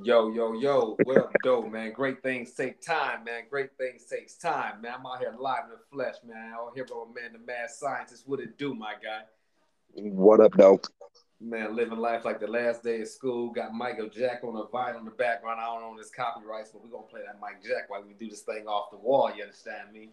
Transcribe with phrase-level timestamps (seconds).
[0.00, 1.92] Yo, yo, yo, what up, dope, man?
[1.92, 3.42] Great things take time, man.
[3.50, 4.94] Great things takes time, man.
[4.98, 6.54] I'm out here live in the flesh, man.
[6.54, 8.22] Out here with man, the mad scientist.
[8.26, 9.24] What it do, my guy?
[9.92, 10.86] What up, dope?
[11.42, 13.50] Man, living life like the last day of school.
[13.50, 15.60] Got Michael Jack on the vinyl in the background.
[15.60, 18.30] I don't own his copyrights, but we're gonna play that Mike Jack while we do
[18.30, 19.30] this thing off the wall.
[19.36, 20.08] You understand me?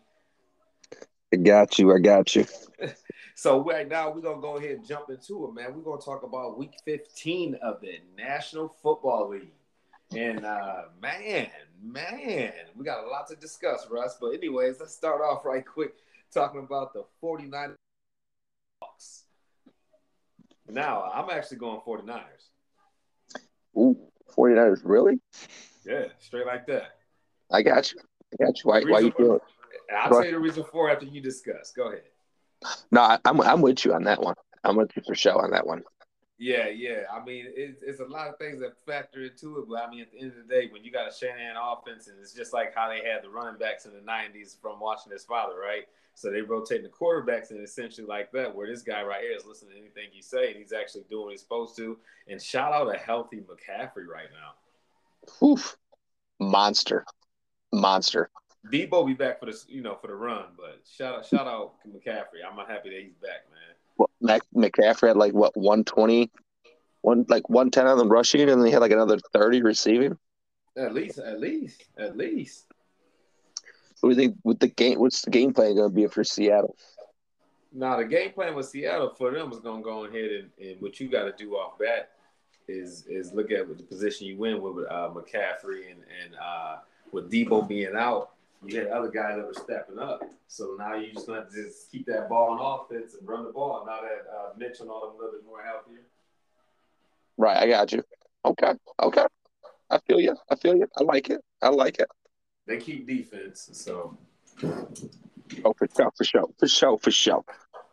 [1.33, 1.95] I got you.
[1.95, 2.45] I got you.
[3.35, 5.73] so right now we're gonna go ahead and jump into it, man.
[5.73, 9.53] We're gonna talk about week 15 of the National Football League.
[10.15, 11.49] And uh, man,
[11.83, 14.17] man, we got a lot to discuss, Russ.
[14.19, 15.93] But anyways, let's start off right quick
[16.33, 17.75] talking about the 49
[18.81, 19.25] Bucks.
[20.67, 22.21] Now, I'm actually going 49ers.
[23.77, 23.97] Ooh,
[24.37, 25.19] 49ers, really?
[25.85, 26.97] Yeah, straight like that.
[27.51, 27.99] I got you.
[28.33, 28.69] I got you.
[28.69, 29.41] Why, why you feel it?
[29.95, 31.71] I'll tell you the reason for after you discuss.
[31.71, 32.03] Go ahead.
[32.91, 34.35] No, I, I'm I'm with you on that one.
[34.63, 35.81] I'm with you for sure on that one.
[36.39, 37.01] Yeah, yeah.
[37.13, 40.01] I mean, it's, it's a lot of things that factor into it, but I mean,
[40.01, 42.53] at the end of the day, when you got a Shanahan offense, and it's just
[42.53, 45.83] like how they had the running backs in the '90s from watching his father, right?
[46.15, 49.45] So they rotate the quarterbacks, and essentially like that, where this guy right here is
[49.45, 51.97] listening to anything you say, and he's actually doing what he's supposed to.
[52.29, 55.45] And shout out a healthy McCaffrey right now.
[55.45, 55.75] Oof,
[56.39, 57.05] monster,
[57.73, 58.29] monster.
[58.71, 61.73] Deebo be back for the you know for the run, but shout out shout out
[61.85, 62.43] McCaffrey.
[62.49, 63.68] I'm happy that he's back, man.
[64.21, 66.31] Mac, McCaffrey had like what 120,
[67.01, 70.17] one like 110 on the rushing, and then he had like another 30 receiving.
[70.77, 72.65] At least, at least, at least.
[74.01, 74.99] What do you think with the game?
[74.99, 76.75] What's the game plan going to be for Seattle?
[77.71, 80.81] Now the game plan with Seattle for them is going to go ahead and, and
[80.81, 82.11] what you got to do off bat
[82.67, 86.77] is is look at the position you win with uh, McCaffrey and and uh,
[87.11, 88.31] with Deebo being out
[88.65, 90.23] you had other guys that were stepping up.
[90.47, 93.85] So now you just gonna just keep that ball on offense and run the ball.
[93.85, 96.01] Now that uh, Mitch and all them a little bit more healthier.
[97.37, 98.03] Right, I got you.
[98.45, 99.25] Okay, okay.
[99.89, 100.35] I feel you.
[100.49, 100.87] I feel you.
[100.97, 101.41] I like it.
[101.61, 102.07] I like it.
[102.67, 104.17] They keep defense, so.
[105.65, 107.43] Oh, for sure, for sure, for sure, for sure.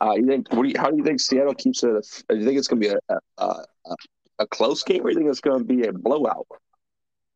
[0.00, 0.52] Uh, you think?
[0.52, 2.24] What do you, how do you think Seattle keeps it?
[2.28, 3.44] Do you think it's going to be a, a,
[3.86, 3.96] a,
[4.40, 6.46] a close game, or do you think it's going to be a blowout?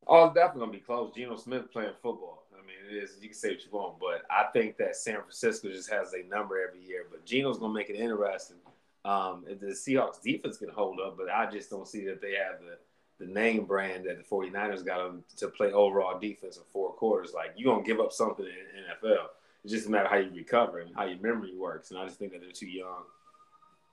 [0.06, 1.12] Oh, it's definitely going to be close.
[1.14, 2.44] Geno Smith playing football
[2.90, 3.16] it is.
[3.20, 6.28] You can say what you want, but I think that San Francisco just has a
[6.28, 7.06] number every year.
[7.10, 8.56] But Geno's gonna make it interesting.
[9.04, 12.60] Um, the Seahawks defense can hold up, but I just don't see that they have
[12.60, 12.78] the
[13.24, 17.32] the name brand that the 49ers got them to play overall defense in four quarters.
[17.34, 19.26] Like you're gonna give up something in NFL.
[19.62, 21.90] It's just a matter how you recover and how your memory works.
[21.90, 23.04] And I just think that they're too young.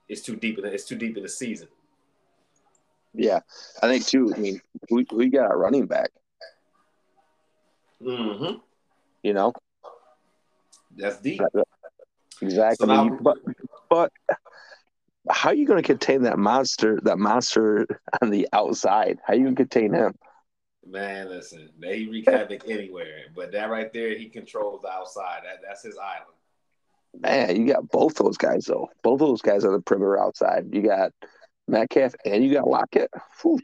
[0.08, 1.68] It's too deep in the, it's too deep in the season.
[3.12, 3.40] Yeah,
[3.82, 4.32] I think too.
[4.34, 4.60] I mean,
[4.90, 6.10] we we got a running back.
[8.02, 8.58] Mm-hmm.
[9.28, 9.52] You know,
[10.96, 11.42] that's deep.
[11.42, 11.60] Uh,
[12.40, 12.86] exactly.
[12.86, 13.36] So now, but,
[13.90, 14.10] but
[15.28, 16.98] how are you going to contain that monster?
[17.02, 17.86] That monster
[18.22, 19.18] on the outside?
[19.22, 20.14] How are you going to contain him?
[20.86, 25.40] Man, listen, they wreak havoc anywhere, but that right there, he controls the outside.
[25.44, 26.38] That, that's his island.
[27.20, 28.88] Man, you got both those guys though.
[29.02, 30.70] Both those guys on the perimeter outside.
[30.72, 31.12] You got
[31.66, 33.10] Metcalf and you got Lockett.
[33.42, 33.60] Whew.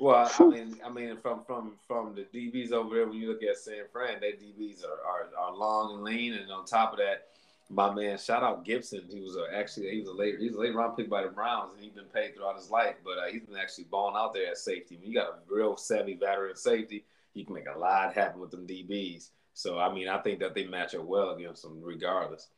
[0.00, 3.42] Well, I mean, I mean, from from from the DBs over there, when you look
[3.42, 7.00] at San Fran, their DBs are, are, are long and lean, and on top of
[7.00, 7.26] that,
[7.68, 9.12] my man, shout out Gipson.
[9.12, 11.22] He was a, actually he was a late he was a late round pick by
[11.22, 12.94] the Browns, and he's been paid throughout his life.
[13.04, 14.96] But uh, he's been actually balling out there at safety.
[14.96, 18.52] When you got a real savvy veteran safety, you can make a lot happen with
[18.52, 19.28] them DBs.
[19.52, 22.48] So I mean, I think that they match up well against them, regardless.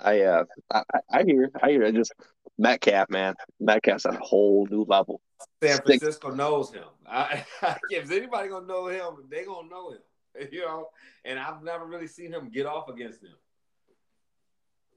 [0.00, 1.86] I uh, I, I hear, I hear.
[1.86, 2.12] I just
[2.58, 5.22] Metcalf, man, Metcalf's on a whole new level.
[5.62, 6.84] San Francisco knows him.
[7.06, 7.44] I,
[7.90, 9.98] if anybody gonna know him, they gonna know him.
[10.50, 10.88] You know,
[11.24, 13.36] and I've never really seen him get off against them.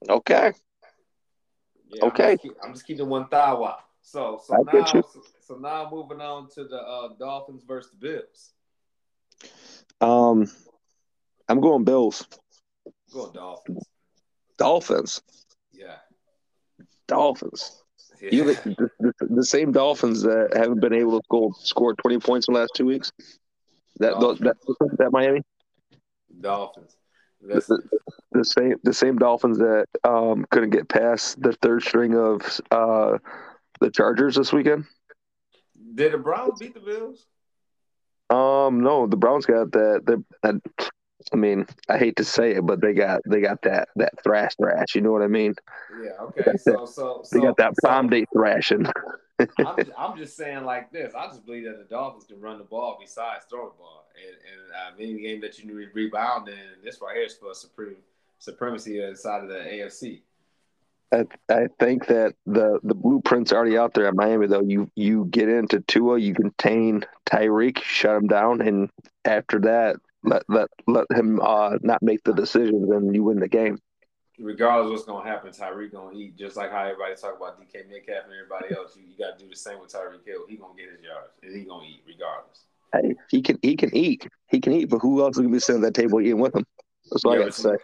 [0.09, 0.51] Okay.
[1.89, 2.31] Yeah, okay.
[2.31, 3.81] I'm just, keep, I'm just keeping one thigh out.
[4.01, 7.97] So so I now so, so, now moving on to the uh, Dolphins versus the
[7.97, 8.53] Bills.
[10.01, 10.47] Um,
[11.47, 12.25] I'm going Bills.
[13.13, 13.83] going Dolphins.
[14.57, 15.21] Dolphins.
[15.71, 15.97] Yeah.
[17.07, 17.83] Dolphins.
[18.21, 18.29] Yeah.
[18.31, 22.47] You the, the, the, same Dolphins that haven't been able to score, score 20 points
[22.47, 23.11] in the last two weeks.
[23.99, 24.55] That that,
[24.97, 25.41] that Miami.
[26.39, 26.97] Dolphins.
[27.41, 27.81] The,
[28.31, 33.17] the, same the same Dolphins that um, couldn't get past the third string of uh,
[33.79, 34.85] the Chargers this weekend.
[35.95, 37.25] Did the Browns beat the Bills?
[38.29, 40.23] Um, no, the Browns got that.
[40.43, 40.61] That
[41.37, 44.55] I mean, I hate to say it, but they got they got that that thrash
[44.55, 44.95] thrash.
[44.95, 45.53] You know what I mean?
[46.03, 46.13] Yeah.
[46.19, 46.57] Okay.
[46.57, 48.87] So so, they got that prom so, date thrashing.
[49.39, 49.47] I'm,
[49.77, 51.13] just, I'm just saying like this.
[51.13, 54.35] I just believe that the Dolphins can run the ball besides throw the ball, and,
[54.35, 57.97] and uh, any game that you need rebound in, this right here is for supreme
[58.39, 60.21] supremacy inside of the AFC.
[61.13, 64.47] I, I think that the the blueprint's already out there at Miami.
[64.47, 68.89] Though you you get into Tua, you contain Tyreek, shut him down, and
[69.23, 73.47] after that, let let let him uh, not make the decisions, and you win the
[73.47, 73.79] game.
[74.39, 78.25] Regardless what's gonna happen, Tyreek gonna eat just like how everybody talk about DK Metcalf
[78.25, 78.95] and everybody else.
[78.95, 80.45] You, you got to do the same with Tyreek Hill.
[80.47, 82.65] He gonna get his yards, and he gonna eat regardless.
[82.93, 85.59] Hey, he can he can eat, he can eat, but who else is gonna be
[85.59, 86.65] sitting at that table eating with him?
[87.09, 87.75] That's yeah, I got to say.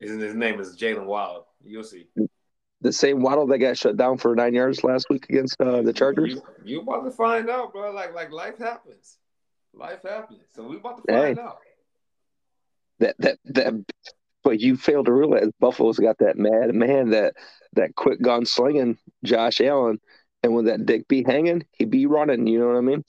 [0.00, 1.46] His, his name is Jaylen Waddle.
[1.64, 2.06] You'll see
[2.80, 5.92] the same Waddle that got shut down for nine yards last week against uh, the
[5.92, 6.34] Chargers?
[6.34, 7.90] You, you about to find out, bro.
[7.92, 9.18] Like like life happens.
[9.74, 10.40] Life happens.
[10.54, 11.58] So we about to find hey, out.
[13.00, 13.74] That that that
[14.44, 17.34] but you failed to realize Buffalo's got that mad man that
[17.74, 19.98] that quick gun slinging Josh Allen.
[20.42, 23.04] And when that dick be hanging, he be running, you know what I mean?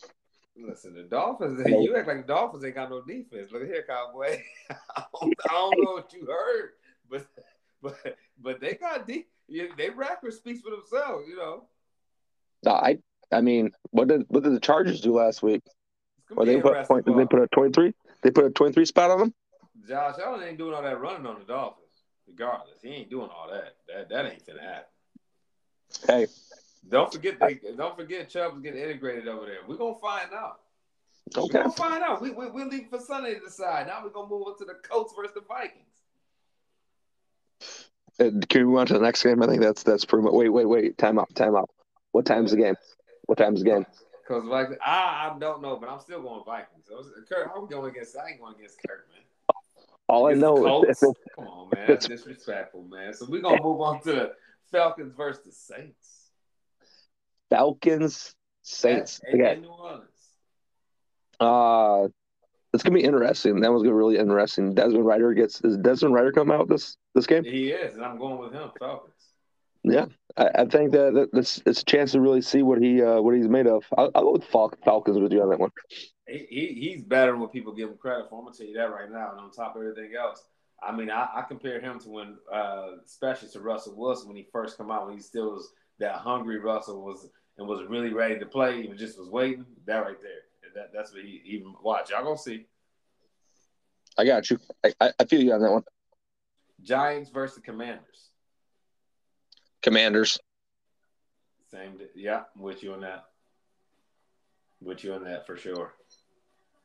[0.58, 3.52] Listen, the Dolphins, you act like the Dolphins ain't got no defense.
[3.52, 4.42] Look here, cowboy.
[4.70, 6.72] I, don't, I don't know what you heard,
[7.10, 7.28] but
[7.82, 11.66] but but they got deep yeah, they record speaks for themselves, you know.
[12.64, 13.00] No, I
[13.32, 15.62] I mean, what did what did the Chargers do last week?
[16.30, 17.94] They put point, did they put a twenty three?
[18.22, 19.34] They put a twenty three spot on them.
[19.88, 21.86] Josh Allen ain't doing all that running on the Dolphins.
[22.28, 23.76] Regardless, he ain't doing all that.
[23.88, 24.86] That that ain't gonna happen.
[26.08, 26.28] Hey,
[26.88, 29.60] don't forget they don't forget Chubb's getting integrated over there.
[29.68, 30.60] We're gonna find out.
[31.36, 31.58] Okay.
[31.58, 32.22] We're gonna find out.
[32.22, 33.88] We, we, we're leaving for Sunday to decide.
[33.88, 35.86] Now we're gonna move on to the Colts versus the Vikings.
[38.20, 39.42] Uh, can we move on to the next game?
[39.42, 40.34] I think that's that's pretty much.
[40.34, 40.98] Wait, wait, wait.
[40.98, 41.34] Time out.
[41.36, 41.70] Time out.
[42.12, 42.76] What time's the game?
[43.26, 43.86] What time's the game?
[44.22, 46.86] Because like I, I don't know, but I'm still going Vikings.
[46.88, 48.16] So, Kirk, I'm going against.
[48.18, 49.24] I ain't going against Kirk, man.
[50.10, 51.86] All I know is come on, man.
[51.88, 53.14] That's disrespectful, man.
[53.14, 54.32] So we're gonna move on to the
[54.72, 56.32] Falcons versus the Saints.
[57.52, 59.22] Falcons, Saints.
[59.32, 60.04] At, New Orleans.
[61.40, 62.08] Uh
[62.74, 63.62] it's gonna be interesting.
[63.62, 64.74] That was gonna be really interesting.
[64.74, 67.44] Desmond Ridder gets is Desmond Ridder come out this this game?
[67.44, 68.72] He is, and I'm going with him.
[68.80, 69.14] Falcons.
[69.84, 70.06] Yeah,
[70.38, 73.22] I, I think that, that it's, it's a chance to really see what he uh,
[73.22, 73.86] what he's made of.
[73.98, 75.72] I'll, I'll go with Fal- Falcons with you on that one.
[76.28, 78.40] He, he, he's better than what people give him credit for.
[78.40, 79.32] I'm gonna tell you that right now.
[79.32, 80.44] And on top of everything else,
[80.84, 84.48] I mean, I, I compare him to when, uh, especially to Russell Wilson when he
[84.52, 88.40] first come out when he still was that hungry Russell was and was really ready
[88.40, 88.82] to play.
[88.82, 89.66] He just was waiting.
[89.86, 90.32] That right there.
[90.76, 92.12] That, that's what he even watch.
[92.12, 92.68] Y'all gonna see.
[94.18, 94.60] I got you.
[94.84, 95.84] I, I feel you on that one.
[96.82, 98.29] Giants versus Commanders.
[99.82, 100.40] Commanders.
[101.72, 102.00] Same.
[102.16, 103.26] Yeah, I'm with you on that.
[104.82, 105.94] With you on that for sure.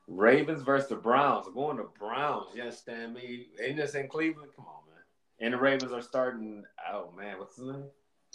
[0.07, 1.47] Ravens versus the Browns.
[1.47, 2.47] I'm going to Browns.
[2.53, 3.47] You understand me?
[3.63, 4.51] Ain't this in Cleveland?
[4.55, 5.01] Come on, man.
[5.39, 6.63] And the Ravens are starting.
[6.91, 7.85] Oh man, what's his name?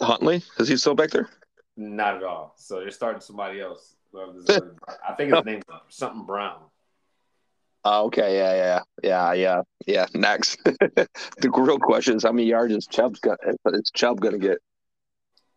[0.01, 0.43] Huntley.
[0.59, 1.29] Is he still back there?
[1.77, 2.53] Not at all.
[2.57, 3.95] So they're starting somebody else.
[4.13, 6.59] I think his name's something Brown.
[7.83, 10.05] Oh, okay, yeah, yeah, yeah, yeah, yeah.
[10.13, 13.39] Next, the real question is how many yards is Chubb's got?
[13.65, 14.59] Is Chubb gonna get?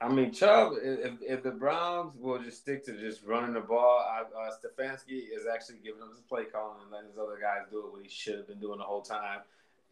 [0.00, 0.73] I mean, Chubb.
[0.82, 5.29] If, if the Browns will just stick to just running the ball, I, uh, Stefanski
[5.35, 8.03] is actually giving him his play calling and letting his other guys do it what
[8.03, 9.41] he should have been doing the whole time.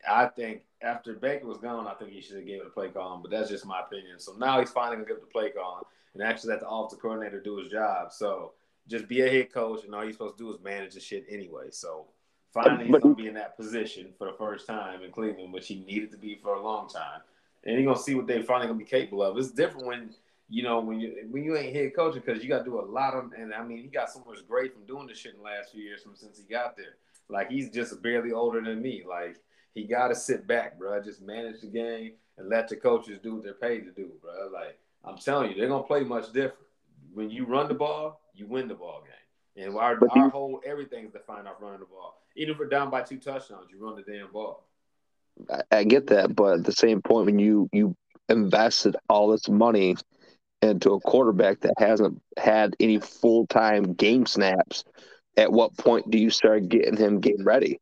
[0.08, 2.88] I think after Baker was gone, I think he should have gave it a play
[2.88, 4.18] calling, but that's just my opinion.
[4.18, 7.40] So now he's finally gonna give the play calling and actually let the offensive coordinator
[7.40, 8.10] do his job.
[8.10, 8.52] So
[8.88, 11.24] just be a head coach, and all you're supposed to do is manage the shit
[11.30, 11.66] anyway.
[11.70, 12.06] So
[12.52, 15.76] Finally, he's gonna be in that position for the first time in Cleveland, which he
[15.80, 17.22] needed to be for a long time.
[17.64, 19.38] And he's gonna see what they finally gonna be capable of.
[19.38, 20.10] It's different when
[20.50, 22.84] you know when you when you ain't head coaching because you got to do a
[22.84, 23.32] lot of.
[23.32, 25.72] And I mean, he got so much great from doing this shit in the last
[25.72, 26.96] few years from since he got there.
[27.30, 29.02] Like he's just barely older than me.
[29.08, 29.36] Like
[29.74, 31.02] he got to sit back, bro.
[31.02, 34.50] Just manage the game and let the coaches do what they're paid to do, bro.
[34.52, 36.66] Like I'm telling you, they're gonna play much different.
[37.14, 39.64] When you run the ball, you win the ball game.
[39.64, 42.21] And our, our whole everything's defined off running the ball.
[42.36, 44.66] Even if we're down by two touchdowns, you run the damn ball.
[45.50, 47.96] I, I get that, but at the same point, when you you
[48.28, 49.96] invested all this money
[50.60, 54.84] into a quarterback that hasn't had any full time game snaps,
[55.36, 57.80] at what point do you start getting him game ready?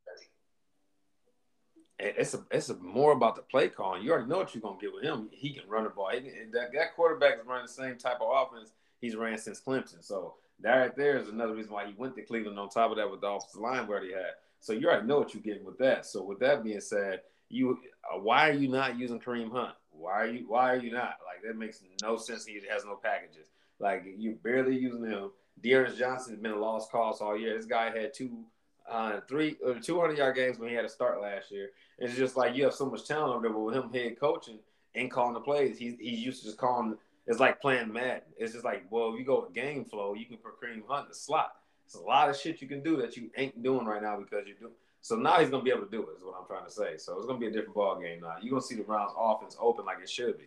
[1.98, 4.02] It's a, it's a more about the play calling.
[4.02, 5.28] You already know what you're gonna get with him.
[5.32, 6.10] He can run the ball.
[6.10, 10.04] He, that, that quarterback is running the same type of offense he's ran since Clemson.
[10.04, 12.58] So that right there is another reason why he went to Cleveland.
[12.58, 15.18] On top of that, with the offensive line where he had, so you already know
[15.18, 16.06] what you're getting with that.
[16.06, 19.74] So with that being said, you uh, why are you not using Kareem Hunt?
[19.90, 21.16] Why are you why are you not?
[21.26, 22.44] Like that makes no sense.
[22.44, 23.48] He has no packages.
[23.78, 25.30] Like you're barely using him.
[25.62, 27.56] D'Ernest Johnson has been a lost cause all year.
[27.56, 28.44] This guy had two,
[28.90, 31.70] uh, three, or uh, 200 yard games when he had a start last year.
[31.98, 34.58] It's just like you have so much talent over there, but with him head coaching
[34.94, 36.96] and calling the plays, he's he's used to just calling
[37.26, 38.22] it's like playing Madden.
[38.38, 41.52] It's just like, well, you go with game flow, you can Kareem Hunt the slot.
[41.84, 44.46] It's a lot of shit you can do that you ain't doing right now because
[44.46, 44.72] you're doing.
[45.02, 46.18] So now he's gonna be able to do it.
[46.18, 46.96] Is what I'm trying to say.
[46.98, 48.34] So it's gonna be a different ball game now.
[48.40, 50.44] You're gonna see the Browns offense open like it should be.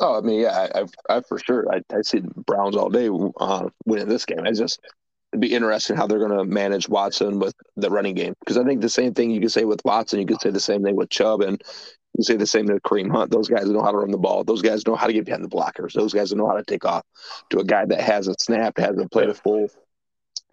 [0.00, 2.90] Oh, I mean, yeah, I, I, I for sure, I, I see the Browns all
[2.90, 3.08] day
[3.38, 4.40] uh, winning this game.
[4.44, 4.80] I just
[5.32, 8.64] it'd be interesting how they're going to manage Watson with the running game because I
[8.64, 10.94] think the same thing you could say with Watson, you could say the same thing
[10.94, 11.62] with Chubb, and
[12.18, 13.30] you say the same to Kareem Hunt.
[13.30, 14.44] Those guys know how to run the ball.
[14.44, 15.94] Those guys know how to get behind the blockers.
[15.94, 17.04] Those guys know how to take off.
[17.50, 19.68] To a guy that hasn't snapped, hasn't played a full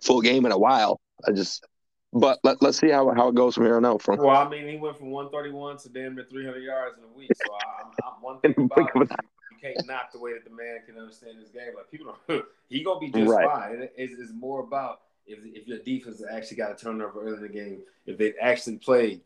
[0.01, 1.65] full game in a while, I just.
[2.11, 4.01] But let, let's see how, how it goes from here on out.
[4.01, 7.07] From well, I mean, he went from 131 to damn near 300 yards in a
[7.15, 7.29] week.
[7.35, 9.11] So I'm, I'm one thing about it,
[9.61, 11.73] can't knock the way that the man can understand his game.
[11.75, 13.47] Like people, don't, he gonna be just right.
[13.47, 13.89] fine.
[13.97, 17.49] It's, it's more about if if your defense actually got a turnover early in the
[17.49, 19.21] game, if they actually played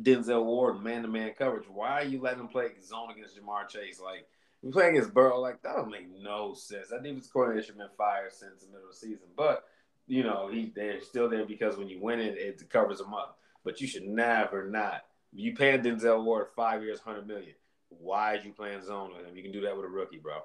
[0.00, 1.68] Denzel Ward man to man coverage.
[1.68, 4.00] Why are you letting him play zone against Ja'Marr Chase?
[4.00, 4.26] Like
[4.62, 6.88] we play against Burrow, like that don't make no sense.
[6.88, 9.26] That defense coordinator should been fired since the middle of the season.
[9.36, 9.64] But
[10.06, 13.38] you know, he they're still there because when you win it, it covers them up.
[13.64, 15.04] But you should never not.
[15.32, 17.54] You paying Denzel Ward five years, hundred million.
[18.00, 19.36] Why is you playing zone with him?
[19.36, 20.38] You can do that with a rookie, bro.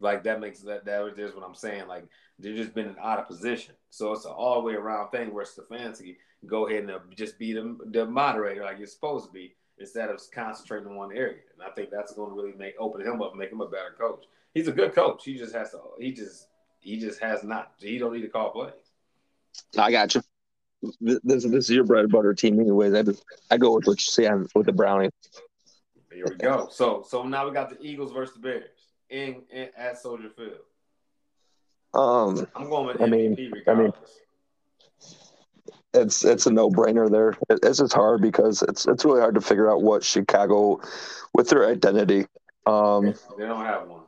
[0.00, 1.86] Like that makes that that is what I'm saying.
[1.86, 2.06] Like
[2.38, 3.74] they're just been out of position.
[3.90, 6.16] So it's an all way around thing where Stefanski
[6.46, 10.08] go ahead and uh, just be the, the moderator like you're supposed to be instead
[10.08, 11.42] of concentrating in one area.
[11.52, 13.94] And I think that's going to really make open him up, make him a better
[13.98, 14.24] coach.
[14.54, 15.24] He's a good coach.
[15.24, 15.78] He just has to.
[15.98, 16.48] He just
[16.80, 17.72] he just has not.
[17.78, 18.72] He don't need to call plays.
[19.76, 20.22] I got you.
[21.00, 22.94] This, this is your bread and butter team, anyways.
[22.94, 25.10] I just I go with what you say on with the Brownies.
[26.12, 26.68] Here we go.
[26.70, 28.70] So so now we got the Eagles versus the Bears
[29.10, 30.58] in, in at Soldier Field.
[31.92, 33.66] Um, I'm going with MVP I mean, regardless.
[33.66, 33.92] I mean,
[35.92, 37.36] it's it's a no brainer there.
[37.48, 40.80] It's just hard because it's it's really hard to figure out what Chicago
[41.34, 42.26] with their identity.
[42.66, 44.02] Um, they don't have one.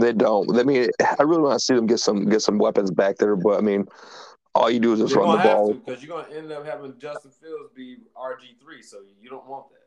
[0.00, 0.58] They don't.
[0.58, 3.36] I mean, I really want to see them get some get some weapons back there,
[3.36, 3.86] but I mean,
[4.54, 7.30] all you do is just run the ball because you're gonna end up having Justin
[7.30, 9.81] Fields be RG three, so you don't want that.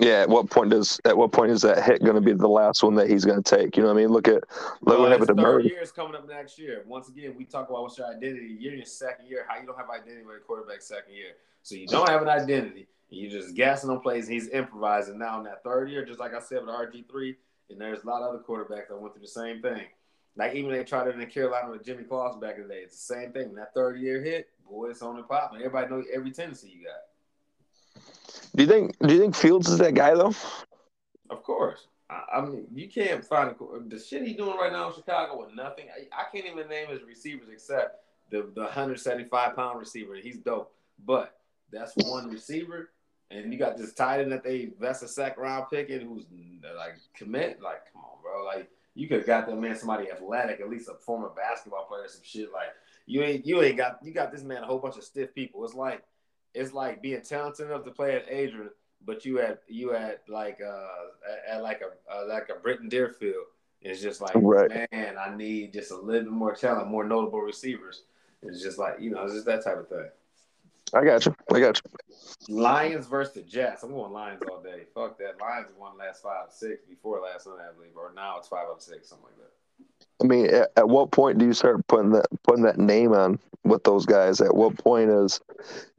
[0.00, 2.48] Yeah, at what point does at what point is that hit going to be the
[2.48, 3.76] last one that he's going to take?
[3.76, 4.08] You know what I mean?
[4.08, 4.44] Look at look
[4.82, 5.64] well, what happened to Murray.
[5.64, 6.84] Third year is coming up next year.
[6.86, 8.56] Once again, we talk about what's your identity.
[8.58, 9.44] You're in your second year.
[9.46, 11.32] How you don't have identity with a quarterback second year?
[11.62, 12.88] So you don't have an identity.
[13.10, 14.26] You're just guessing on plays.
[14.26, 17.36] he's improvising now in that third year, just like I said with RG three.
[17.68, 19.82] And there's a lot of other quarterbacks that went through the same thing.
[20.36, 22.80] Like even they tried it in Carolina with Jimmy Claus back in the day.
[22.80, 23.48] It's the same thing.
[23.48, 25.52] When that third year hit, boy, it's on the pop.
[25.52, 27.09] And everybody knows every tendency you got.
[28.54, 28.98] Do you think?
[28.98, 30.34] Do you think Fields is that guy though?
[31.30, 31.86] Of course.
[32.08, 35.38] I, I mean, you can't find a, the shit he's doing right now in Chicago
[35.38, 35.86] with nothing.
[35.94, 40.14] I, I can't even name his receivers except the the 175 pound receiver.
[40.16, 41.36] He's dope, but
[41.72, 42.90] that's one receiver.
[43.30, 46.24] And you got this tight end that they invest a second round pick in who's
[46.76, 47.60] like commit.
[47.62, 48.44] Like, come on, bro.
[48.44, 52.08] Like, you could have got that man somebody athletic, at least a former basketball player,
[52.08, 52.52] some shit.
[52.52, 52.70] Like,
[53.06, 55.64] you ain't you ain't got you got this man a whole bunch of stiff people.
[55.64, 56.02] It's like
[56.54, 58.70] it's like being talented enough to play at Adrian
[59.04, 60.86] but you had you had like uh
[61.48, 63.46] at like a uh, like a Britton Deerfield.
[63.82, 64.86] It's just like right.
[64.92, 68.02] man, I need just a little bit more talent, more notable receivers.
[68.42, 70.08] It's just like you know, it's just that type of thing.
[70.92, 71.34] I got you.
[71.52, 72.54] I got you.
[72.54, 73.82] Lions versus the Jets.
[73.82, 74.82] I'm going Lions all day.
[74.92, 75.40] Fuck that.
[75.40, 78.82] Lions won last five six before last Sunday, I believe, or now it's five of
[78.82, 79.52] six, something like that.
[80.22, 83.38] I mean, at, at, what point do you start putting that putting that name on
[83.64, 84.40] with those guys?
[84.40, 85.40] At what point is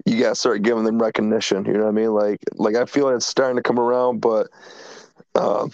[0.05, 1.65] you got to start giving them recognition?
[1.65, 2.13] You know what I mean?
[2.13, 4.49] Like, like I feel like it's starting to come around, but
[5.33, 5.67] uh,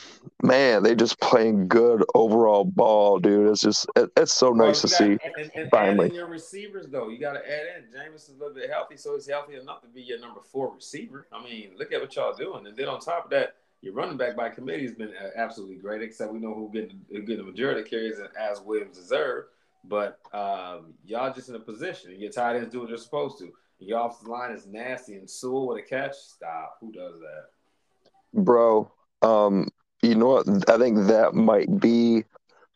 [0.44, 3.50] man, they just playing good overall ball, dude.
[3.50, 5.18] It's just it, it's so well, nice to got, see.
[5.38, 8.54] And, and finally, your receivers though, you got to add in James is a little
[8.54, 11.28] bit healthy, so he's healthy enough to be your number four receiver.
[11.34, 14.18] I mean, look at what y'all doing, and then on top of that your running
[14.18, 17.44] back by committee has been uh, absolutely great, except we know who getting getting the
[17.44, 19.48] majority of carries as Williams deserved.
[19.84, 22.20] But um, y'all just in a position.
[22.20, 23.52] Your tight ends do what they're supposed to.
[23.80, 26.16] Your offensive line is nasty, and Sewell with a catch.
[26.16, 26.78] Stop.
[26.82, 28.44] Who does that?
[28.44, 28.92] Bro,
[29.22, 29.70] um,
[30.02, 30.70] you know what?
[30.70, 32.26] I think that might be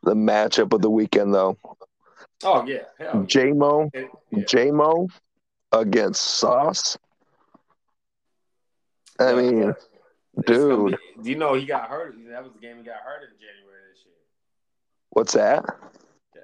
[0.03, 1.57] the matchup of the weekend, though.
[2.43, 4.43] Oh yeah, hell J-Mo, yeah.
[4.47, 5.07] J-Mo
[5.71, 6.97] against Sauce.
[9.19, 9.75] I mean,
[10.45, 12.15] Dude, be, you know he got hurt?
[12.29, 14.13] That was the game he got hurt in January this year.
[15.09, 15.65] What's that?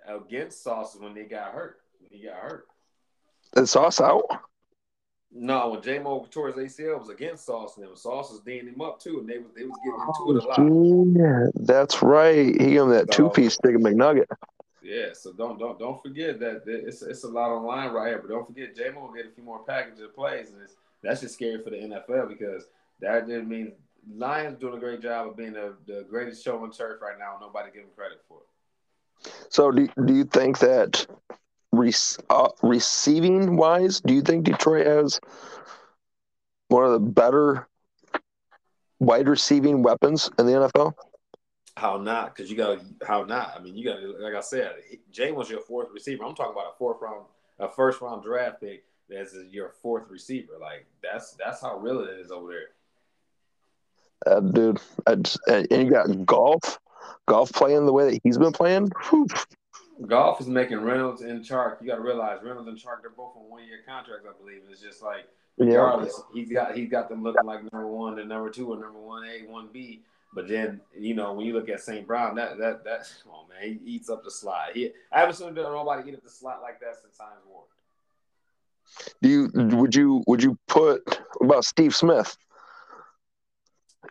[0.07, 1.79] Against Sauce when they got hurt.
[1.99, 2.67] When he got hurt.
[3.55, 4.23] Is Sauce out?
[5.31, 7.95] No, when J Mo tore his ACL was against Sauce and them.
[7.95, 10.47] Sauce was D'ing him up too, and they was they was getting into it a
[10.47, 11.53] lot.
[11.55, 12.45] Yeah, that's right.
[12.45, 14.25] He gave him that so, two piece chicken McNugget.
[14.81, 18.19] Yeah, so don't don't don't forget that it's it's a lot on line right here,
[18.19, 20.61] but don't forget J Mo will get a few more packages of plays, and
[21.03, 22.65] that's just scary for the NFL because
[23.01, 23.71] that just means
[24.15, 27.37] Lions doing a great job of being the, the greatest show on turf right now.
[27.39, 29.33] Nobody giving credit for it.
[29.49, 31.05] So do do you think that
[31.71, 31.93] re-
[32.29, 35.19] uh, receiving wise, do you think Detroit has
[36.69, 37.67] one of the better
[38.99, 40.93] wide receiving weapons in the NFL?
[41.75, 42.35] How not?
[42.35, 43.53] Because you got how not?
[43.55, 44.75] I mean, you got like I said,
[45.11, 46.23] Jay was your fourth receiver.
[46.23, 47.25] I'm talking about a fourth round,
[47.59, 48.83] a first round draft pick
[49.15, 50.53] as your fourth receiver.
[50.59, 52.69] Like that's that's how real it is over there.
[54.27, 54.79] Uh, dude,
[55.21, 56.79] just, and you got Goff,
[57.27, 58.91] Goff playing the way that he's been playing.
[59.09, 59.27] Whew.
[60.05, 61.81] Goff is making Reynolds and Chark.
[61.81, 64.61] You got to realize Reynolds and Chark they're both on one year contracts, I believe.
[64.69, 66.41] It's just like regardless, yeah.
[66.41, 69.23] he's got he's got them looking like number one and number two or number one
[69.25, 70.01] A, one B.
[70.33, 72.05] But then you know when you look at St.
[72.05, 74.69] Brown, that that that oh man, he eats up the slot.
[74.73, 77.65] He I haven't seen nobody eat up the slot like that since Hines Ward.
[79.21, 82.37] Do you would you would you put about Steve Smith?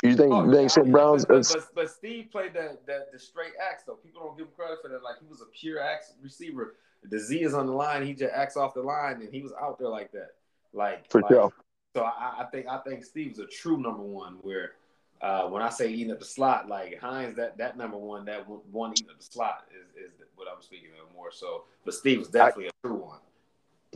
[0.02, 0.90] You think oh, think St.
[0.90, 1.24] Brown's?
[1.24, 3.94] But, but, but, Steve played that that the straight X though.
[3.94, 5.02] People don't give him credit for that.
[5.02, 6.74] Like he was a pure X receiver.
[7.04, 8.04] The Z is on the line.
[8.04, 10.30] He just acts off the line, and he was out there like that.
[10.72, 11.52] Like for like, sure.
[11.94, 14.38] So I, I, think I think Steve's a true number one.
[14.42, 14.72] Where
[15.20, 18.46] uh, when I say eating up the slot, like Hines, that that number one, that
[18.48, 21.64] one eating up the slot is is what I'm speaking of more so.
[21.84, 23.20] But Steve's definitely I, a true one.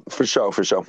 [0.09, 0.87] For sure, for sure.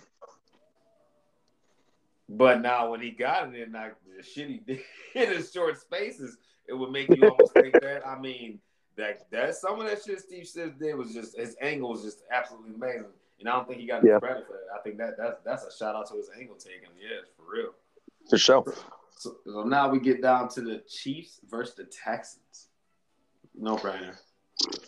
[2.34, 4.80] But now when he got in there, like the shit he did
[5.16, 8.08] in his short spaces, it would make you almost think that.
[8.08, 8.60] I mean,
[8.96, 12.24] that that some of that shit Steve Smith did was just his angle was just
[12.32, 13.12] absolutely amazing.
[13.40, 14.20] And I don't think he got yeah.
[14.20, 14.80] credit for that.
[14.80, 16.90] I think that that's that's a shout out to his angle taking.
[16.98, 17.72] Yeah, for real.
[18.30, 18.64] For sure.
[19.18, 22.70] So, so now we get down to the Chiefs versus the Texans.
[23.56, 24.16] No brainer.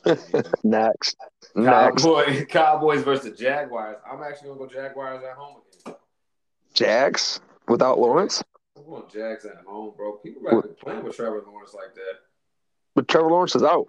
[0.64, 1.18] Next.
[1.56, 2.50] Cowboy, Next.
[2.50, 3.98] Cowboys versus the Jaguars.
[4.10, 5.73] I'm actually gonna go Jaguars at home again.
[6.74, 8.44] Jags without Lawrence.
[8.78, 10.14] I'm going Jags at home, bro.
[10.14, 12.20] People rather playing with Trevor Lawrence like that.
[12.96, 13.88] But Trevor Lawrence is out.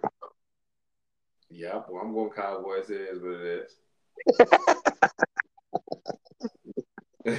[1.49, 2.89] Yeah, well, I'm going Cowboys.
[2.89, 3.77] It is what it is.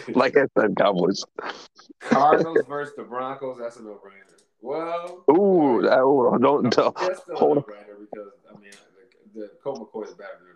[0.16, 1.24] like I said, Cowboys.
[2.00, 3.58] Cardinals versus the Broncos.
[3.58, 4.22] That's a no-brainer.
[4.62, 6.92] Well, ooh, that, oh, don't tell.
[6.92, 8.72] That's still hold a no-brainer because I mean,
[9.34, 10.55] the, the Colt McCoy is better than their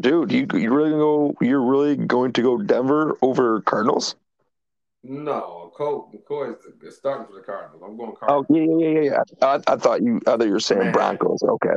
[0.00, 1.34] Dude, you you really go?
[1.40, 4.14] You're really going to go Denver over Cardinals?
[5.02, 7.82] No, Colt McCoy is starting for the Cardinals.
[7.84, 8.46] I'm going oh, Cardinals.
[8.50, 9.46] Oh yeah, yeah, yeah, yeah.
[9.46, 10.20] I, I thought you.
[10.26, 11.42] I thought you were saying Man, Broncos.
[11.42, 11.74] Okay.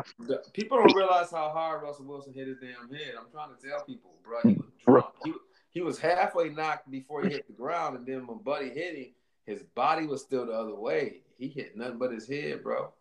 [0.54, 3.14] People don't realize how hard Russell Wilson hit his damn head.
[3.20, 4.40] I'm trying to tell people, bro.
[4.44, 5.06] He was drunk.
[5.24, 5.34] He,
[5.72, 9.14] he was halfway knocked before he hit the ground, and then when Buddy hit him,
[9.46, 11.22] his body was still the other way.
[11.38, 12.92] He hit nothing but his head, bro.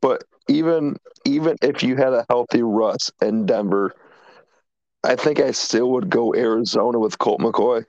[0.00, 3.94] But even even if you had a healthy Russ in Denver,
[5.04, 7.84] I think I still would go Arizona with Colt McCoy.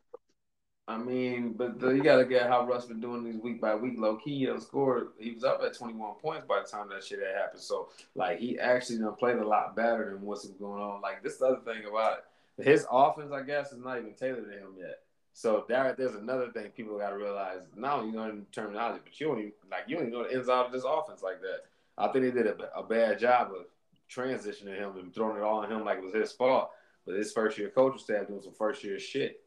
[0.87, 3.73] I mean, but the, you got to get how Russ been doing these week by
[3.73, 3.93] week.
[3.97, 5.07] Low key, he scored.
[5.17, 7.61] He was up at 21 points by the time that shit had happened.
[7.61, 11.01] So, like, he actually done played a lot better than what's going on.
[11.01, 12.19] Like, this other thing about
[12.57, 14.99] it, his offense, I guess, is not even tailored to him yet.
[15.33, 17.61] So there, there's another thing people got to realize.
[17.81, 20.49] Only you know terminology, but you don't even, like you don't even know the ins
[20.49, 21.61] out of this offense like that.
[21.97, 23.65] I think they did a, a bad job of
[24.09, 26.71] transitioning him and throwing it all on him like it was his fault.
[27.05, 29.41] But his first year coaching staff doing some first year shit.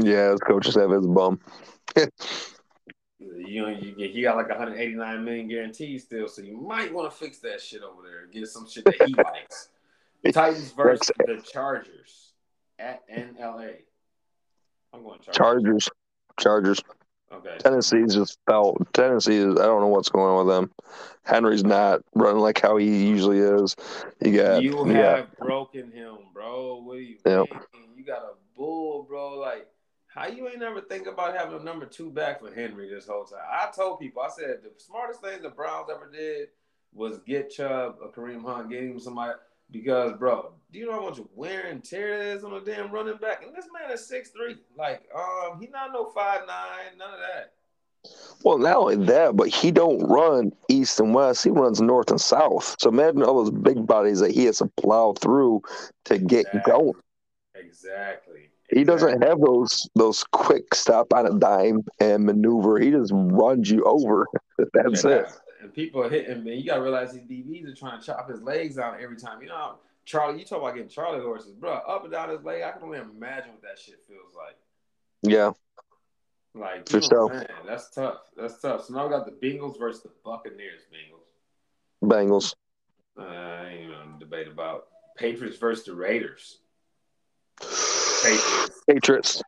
[0.00, 1.40] Yeah, his coaches have his bum.
[3.18, 7.16] you know, you, he got like 189 million guaranteed still, so you might want to
[7.16, 8.26] fix that shit over there.
[8.32, 9.68] Get some shit that he likes.
[10.32, 12.32] Titans versus the Chargers
[12.78, 13.76] at NLA.
[14.92, 15.34] I'm going Chargers.
[15.36, 15.88] Chargers.
[16.38, 16.82] Chargers.
[17.32, 17.56] Okay.
[17.58, 20.70] Tennessee's just felt Tennessee is I don't know what's going on with them.
[21.22, 23.76] Henry's not running like how he usually is.
[24.20, 26.82] You got You have broken him, bro.
[26.82, 27.46] What do you yep.
[27.74, 27.90] mean?
[27.96, 29.38] You got a bull, bro.
[29.38, 29.68] Like
[30.08, 33.24] how you ain't never think about having a number two back for Henry this whole
[33.24, 33.40] time?
[33.48, 36.48] I told people, I said the smartest thing the Browns ever did
[36.92, 39.34] was get Chubb, a Kareem Hunt, get him somebody
[39.70, 43.16] because, bro, do you know how much wear and tear is on a damn running
[43.18, 43.44] back?
[43.44, 44.56] And this man is six three.
[44.76, 47.52] Like, um, he not no five nine, none of that.
[48.42, 51.44] Well, not only that, but he don't run east and west.
[51.44, 52.76] He runs north and south.
[52.80, 55.62] So imagine all those big bodies that he has to plow through
[56.06, 56.72] to get exactly.
[56.72, 56.92] going.
[57.54, 58.40] Exactly.
[58.70, 62.78] He doesn't have those those quick stop on a dime and maneuver.
[62.78, 64.26] He just runs you over.
[64.72, 65.32] That's yeah, it.
[65.60, 66.58] And people are hitting, man.
[66.58, 69.42] You gotta realize these DBs are trying to chop his legs out every time.
[69.42, 71.72] You know, Charlie, you talk about getting Charlie horses, bro.
[71.72, 72.62] Up and down his leg.
[72.62, 74.56] I can only imagine what that shit feels like.
[75.22, 75.52] Yeah.
[76.54, 77.28] Like for sure.
[77.28, 78.18] Man, that's tough.
[78.36, 78.86] That's tough.
[78.86, 80.82] So now we got the Bengals versus the Buccaneers.
[80.92, 82.08] Bengals.
[82.08, 82.54] Bengals.
[83.18, 86.58] Uh, I ain't even debate about Patriots versus the Raiders.
[87.60, 88.82] Patriots.
[88.88, 89.42] Patriots.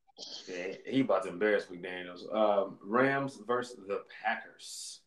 [0.48, 2.32] Yeah, he about to embarrass McDaniels.
[2.32, 5.00] Um, Rams versus the Packers.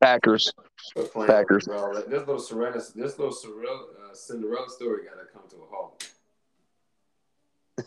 [0.00, 0.52] Packers.
[1.26, 1.66] Packers.
[1.66, 2.02] Bro.
[2.02, 6.10] This little Cinderella, this little Cinderella, uh, Cinderella story got to come to a halt.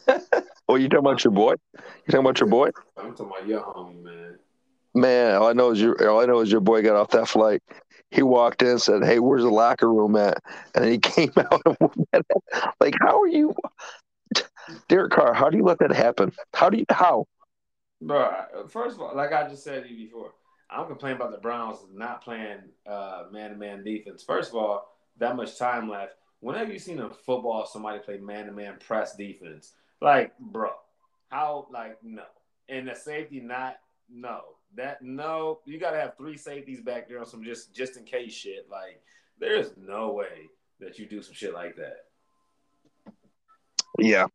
[0.67, 1.53] oh, you talking about your boy?
[1.73, 2.69] You talking about your boy?
[2.97, 4.39] I'm talking about your homie, man.
[4.93, 7.27] Man, all I know is your all I know is your boy got off that
[7.27, 7.61] flight.
[8.09, 10.37] He walked in and said, "Hey, where's the locker room at?"
[10.75, 11.61] And then he came out.
[12.11, 12.25] and
[12.81, 13.55] like, how are you,
[14.89, 15.33] Derek Carr?
[15.33, 16.33] How do you let that happen?
[16.53, 17.25] How do you how?
[18.01, 20.31] Bro, first of all, like I just said to you before,
[20.71, 24.23] I'm complaining about the Browns not playing uh, man-to-man defense.
[24.23, 26.15] First of all, that much time left.
[26.39, 30.71] Whenever you seen in football somebody play man-to-man press defense, like, bro,
[31.29, 32.23] how like no,
[32.69, 33.77] and the safety not
[34.09, 34.41] no
[34.75, 38.03] that no, you got to have three safeties back there on some just just in
[38.03, 38.67] case shit.
[38.69, 39.01] Like,
[39.39, 42.05] there is no way that you do some shit like that.
[43.99, 44.27] Yeah.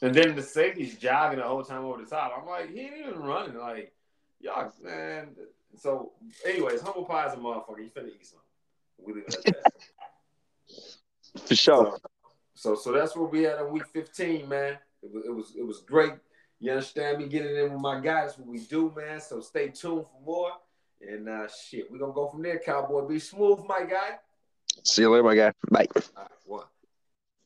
[0.00, 2.32] And then the safety's jogging the whole time over the top.
[2.38, 3.58] I'm like, he ain't even running.
[3.58, 3.92] Like,
[4.44, 5.28] y'all, man.
[5.76, 6.12] So,
[6.46, 7.78] anyways, humble pie is a motherfucker.
[7.78, 8.40] You finna eat some.
[8.98, 9.72] We leave it at that.
[11.46, 11.98] For sure.
[12.54, 14.78] So, so, so that's where we at on week 15, man.
[15.02, 16.12] It was, it was, it was great
[16.64, 17.26] you understand me?
[17.26, 19.20] Getting in with my guys, what we do, man.
[19.20, 20.52] So stay tuned for more.
[21.06, 23.06] And uh, shit, we're gonna go from there, Cowboy.
[23.06, 24.18] Be smooth, my guy.
[24.82, 25.52] See you later, my guy.
[25.70, 25.86] Bye.